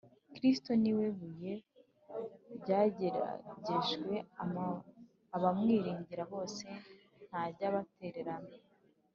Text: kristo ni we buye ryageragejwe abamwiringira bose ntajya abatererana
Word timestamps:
kristo 0.35 0.71
ni 0.81 0.91
we 0.97 1.05
buye 1.17 1.53
ryageragejwe 2.61 4.15
abamwiringira 5.35 6.23
bose 6.33 6.65
ntajya 7.27 7.65
abatererana 7.71 8.53